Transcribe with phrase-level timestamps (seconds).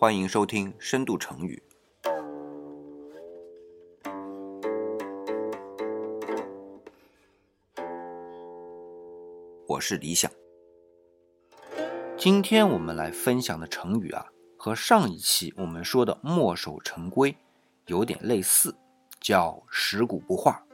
[0.00, 1.60] 欢迎收听深度成语。
[9.66, 10.30] 我是李想。
[12.16, 14.24] 今天我们来分享的成语啊，
[14.56, 17.34] 和上一期我们说的墨守成规
[17.86, 18.72] 有点类似，
[19.18, 20.64] 叫食古不化。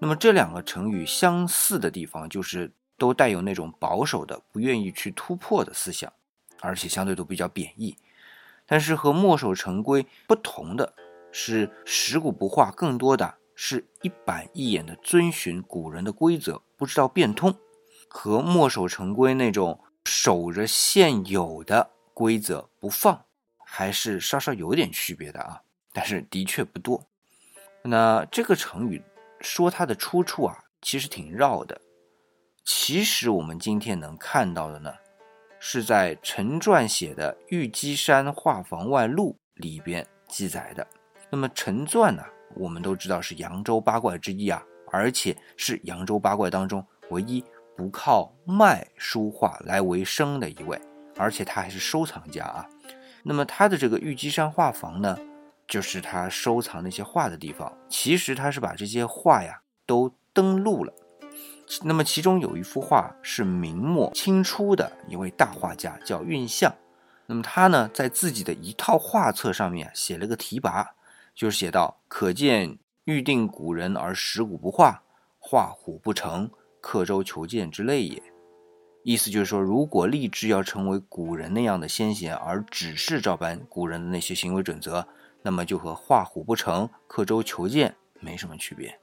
[0.00, 6.12] 那么这两个成语相似的地方，就是都带有那种保守的、不愿意去突破的思想，
[6.60, 7.96] 而且相对都比较贬义。
[8.66, 10.92] 但是和墨守成规不同的
[11.32, 17.54] 是，食古不化更多的是一板一眼的遵循古人的规则，不知道变通。
[18.08, 23.24] 和墨守成规那种守着现有的规则不放，
[23.58, 25.60] 还是稍稍有点区别的啊，
[25.92, 27.06] 但是的确不多。
[27.82, 29.02] 那这个成语
[29.40, 31.80] 说它的出处啊，其实挺绕的。
[32.64, 34.94] 其实我们今天能看到的呢，
[35.68, 40.86] 是在陈传写的《玉鸡山画舫外录》里边记载的。
[41.28, 42.22] 那么陈传呢，
[42.54, 47.44] 我们都知道是扬州八怪之一啊，而且是扬州八怪当中唯一。
[47.76, 50.80] 不靠卖书画来为生的一位，
[51.16, 52.64] 而且他还是收藏家啊。
[53.24, 55.18] 那么他的这个玉鸡山画舫呢，
[55.66, 57.76] 就是他收藏那些画的地方。
[57.88, 60.94] 其实他是把这些画呀都登录了。
[61.82, 66.74] 那么其中有一幅画是明末清初的一位大画家，叫韵象。
[67.26, 70.86] 那么他呢在自己的一套画册上面写了个题跋，
[71.34, 75.02] 就是写到：可见欲定古人而食古不化，
[75.38, 76.50] 画虎不成。
[76.78, 78.22] 刻舟求剑之类也，
[79.02, 85.04] 意思就是说，如果立志要成为古人那样的先贤，而只是照搬古人的那些行为准则，
[85.42, 89.00] 那么就和画虎不成、刻舟求剑没什么区别。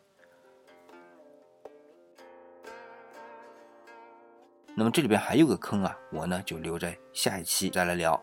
[4.75, 8.19] 那么这里边还有个坑啊，我呢就留在下一期再来聊。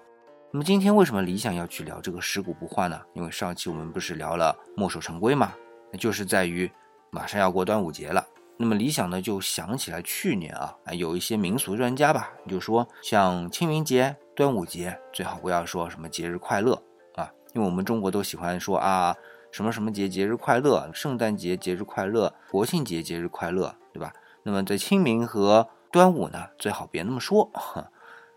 [0.52, 3.00] 那么今天为什么理想要去聊这个食古不化呢？
[3.14, 5.54] 因为上期我们不是聊了墨守成规嘛，
[5.92, 6.68] 那就是在于
[7.12, 8.26] 马上要过端午节了。
[8.56, 16.74] 那么理想呢，就想起来去年啊，有一些民俗专家吧，就说像清明节、端午节，最好不要说什么节日快乐
[17.14, 19.14] 啊，因为我们中国都喜欢说啊，
[19.52, 24.12] 什么什么节节日快乐，圣诞节节日快乐，国庆节节日快乐，对吧？
[24.42, 27.50] 那么在清明和端午呢，最好别那么说，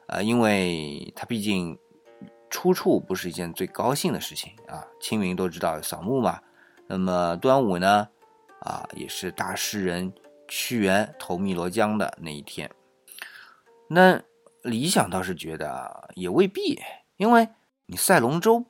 [0.07, 1.77] 呃，因为它毕竟
[2.49, 4.83] 出处不是一件最高兴的事情啊。
[4.99, 6.39] 清明都知道扫墓嘛，
[6.87, 8.07] 那么端午呢？
[8.61, 10.13] 啊，也是大诗人
[10.47, 12.71] 屈原投汨罗江的那一天。
[13.87, 14.21] 那
[14.61, 16.81] 理想倒是觉得也未必，
[17.17, 17.49] 因为
[17.85, 18.65] 你赛龙舟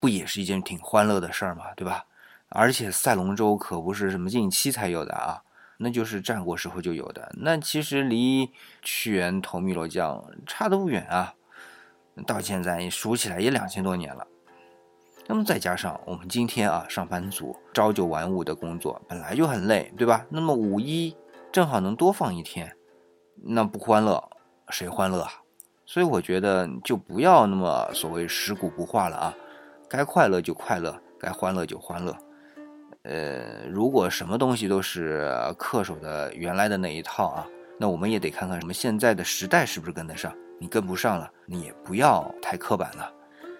[0.00, 2.06] 不也是一件挺欢乐的事儿嘛，对吧？
[2.48, 5.42] 而且赛龙舟可不是什么近期才有的啊，
[5.78, 7.32] 那就是战国时候就有的。
[7.38, 8.50] 那其实离
[8.82, 11.34] 屈原投汨罗江差得不远啊，
[12.26, 14.26] 到现在数起来也两千多年了。
[15.26, 20.26] 那么再加上我们今天啊，上班族朝九晚五的工作本来就很累，对吧？
[20.28, 21.16] 那么五一
[21.50, 22.76] 正好能多放一天，
[23.42, 24.22] 那不欢乐
[24.68, 25.32] 谁欢乐啊？
[25.86, 29.34] 所以我觉得就不要那么所谓食古不化了啊，
[29.88, 32.16] 该快乐就快乐，该欢乐就欢乐。
[33.04, 37.46] 呃，如果什么东西都是恪守的原来的那一套啊，
[37.78, 40.34] 那我们也得看看什么现在的时代是不是跟得上。
[40.60, 43.12] 你跟不上了，你也不要太刻板了。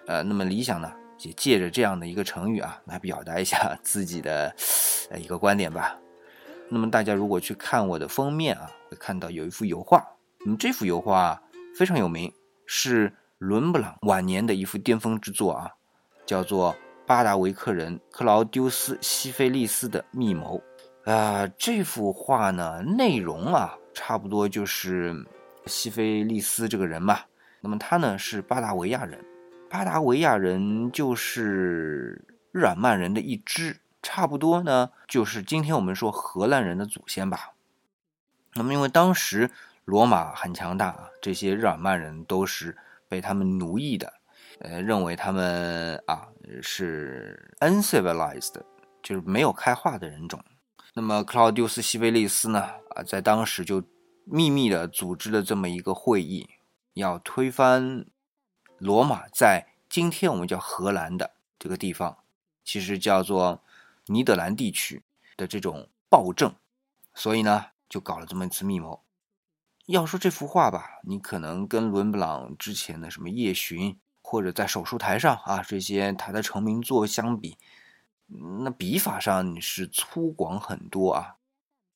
[0.07, 0.91] 呃，那么理想呢？
[1.19, 4.53] 也借着这样的一个成语啊，来表达一下 自己的
[5.15, 5.95] 一个观点吧。
[6.69, 10.03] 那么大家如果去看我的封面啊，会看到有一幅油画。
[10.45, 11.39] 那么这幅油画
[11.77, 12.33] 非常有名，
[12.65, 15.71] 是伦勃朗晚年的一幅巅峰之作啊，
[16.25, 16.73] 叫做
[17.05, 20.61] 《巴达维克人克劳丢斯·西菲利斯的密谋》
[21.11, 21.47] 啊。
[21.57, 25.13] 这幅画呢，内容啊，差不多就是
[25.67, 27.19] 西菲利斯这个人嘛。
[27.61, 29.23] 那么他呢是巴达维亚人。
[29.69, 37.51] 巴达维亚人就是日耳曼人的一支，差不多呢，就是今天我们说荷兰人的祖先吧。
[38.53, 39.51] 那么，因为当时
[39.83, 42.75] 罗马很强大啊，这些日耳曼人都是
[43.09, 44.13] 被他们奴役的，
[44.59, 46.27] 呃，认为他们啊
[46.61, 48.53] 是 uncivilized，
[49.03, 50.43] 就是没有开化的人种。
[50.93, 52.61] 那么，克劳丢斯·西菲利斯呢，
[52.95, 53.83] 啊，在当时就
[54.23, 56.49] 秘密的组织了这么一个会议，
[56.93, 58.05] 要推翻。
[58.77, 62.17] 罗马在今天我们叫荷兰的这个地方，
[62.63, 63.63] 其实叫做
[64.07, 65.01] 尼德兰地区
[65.37, 66.53] 的这种暴政，
[67.13, 69.01] 所以呢，就搞了这么一次密谋。
[69.85, 73.97] 要说这幅画吧，你可能跟伦勃朗之前的什么夜巡
[74.35, 77.57] 或者在手术台上啊这些他的成名作相比，
[78.27, 81.37] 那笔法上你是粗犷很多啊。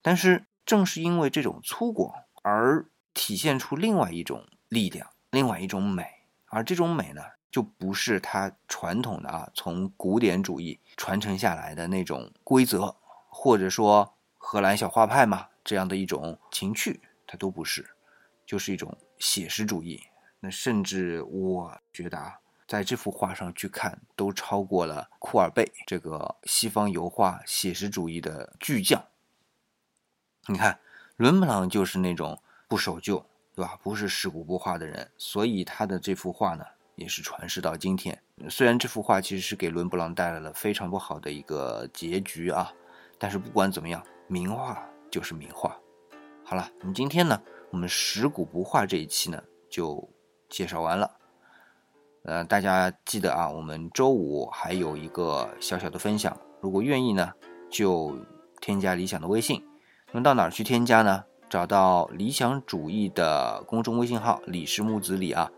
[0.01, 6.05] 但是正是因为这种粗犷，而体现出另外一种力量，另外一种美。
[6.45, 7.21] 而这种美呢，
[7.51, 12.95] 就不是他传统的啊，从古典主义传承下来的那种规则，
[13.27, 17.89] 或者说荷兰小画派嘛这样的一种情趣，它都不是，
[18.45, 19.99] 就是一种写实主义。
[20.39, 29.03] 那甚至我觉得啊，在这幅画上去看，都超过了库尔贝这个西方油画写实主义的巨匠。
[30.47, 30.79] 你看，
[31.17, 33.25] 伦勃朗就是那种不守旧，
[33.55, 33.79] 对吧？
[33.83, 36.65] 不是食古不化的人，所以他的这幅画呢。
[36.95, 38.21] 也是传世到今天。
[38.49, 42.73] 虽然这幅画其实是给伦勃朗带来了非常不好的一个结局啊，
[43.17, 45.79] 但是不管怎么样，名画就是名画。
[46.43, 47.41] 好了，那么今天呢，
[47.71, 50.05] 我们食古不化这一期呢就
[50.49, 51.11] 介绍完了。
[52.23, 57.31] 呃，大家记得啊，我们周五还有一个小小的分享，如果愿意呢，
[57.69, 58.17] 就
[58.59, 59.63] 添加理想的微信。
[60.11, 61.23] 那么到哪儿去添加呢？
[61.49, 65.51] 找到理想主义的公众微信号“李氏木子李”啊，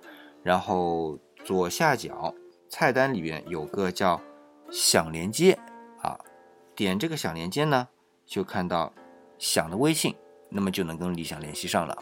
[0.44, 1.18] 然后。
[1.44, 2.36] 左下角
[2.70, 4.22] 菜单里边有个叫
[4.72, 5.58] “想连接”
[6.04, 6.20] 啊，
[6.76, 7.88] 点这个“想连接”呢，
[8.28, 8.94] 就看到
[9.40, 10.16] 想的微信，
[10.50, 11.98] 那么就能跟理想联系上了。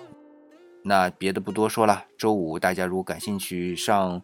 [0.84, 4.22] 那别的不多说了，周五大家如果感兴趣上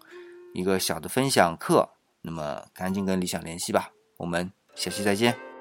[0.54, 1.90] 一个小的分享课，
[2.22, 3.90] 那么赶紧跟理想联系吧。
[4.18, 5.55] 我们下期再见。